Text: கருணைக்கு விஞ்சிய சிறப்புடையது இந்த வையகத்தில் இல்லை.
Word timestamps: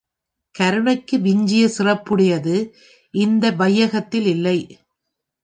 கருணைக்கு 0.55 1.19
விஞ்சிய 1.19 1.65
சிறப்புடையது 1.77 2.55
இந்த 3.13 3.51
வையகத்தில் 3.51 4.25
இல்லை. 4.25 4.57